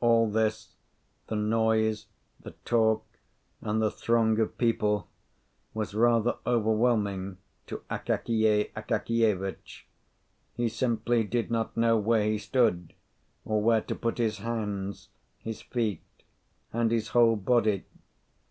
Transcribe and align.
All 0.00 0.30
this, 0.30 0.76
the 1.26 1.36
noise, 1.36 2.06
the 2.40 2.52
talk, 2.64 3.04
and 3.60 3.82
the 3.82 3.90
throng 3.90 4.40
of 4.40 4.56
people 4.56 5.10
was 5.74 5.92
rather 5.92 6.38
overwhelming 6.46 7.36
to 7.66 7.82
Akakiy 7.90 8.72
Akakievitch. 8.74 9.84
He 10.54 10.70
simply 10.70 11.22
did 11.22 11.50
not 11.50 11.76
know 11.76 11.98
where 11.98 12.24
he 12.24 12.38
stood, 12.38 12.94
or 13.44 13.60
where 13.60 13.82
to 13.82 13.94
put 13.94 14.16
his 14.16 14.38
hands, 14.38 15.10
his 15.38 15.60
feet, 15.60 16.00
and 16.72 16.90
his 16.90 17.08
whole 17.08 17.36
body. 17.36 17.84